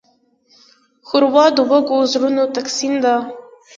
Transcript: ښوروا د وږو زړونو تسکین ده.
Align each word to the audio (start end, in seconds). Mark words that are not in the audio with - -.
ښوروا 1.07 1.45
د 1.55 1.57
وږو 1.69 1.97
زړونو 2.11 2.43
تسکین 2.55 2.93
ده. 3.03 3.15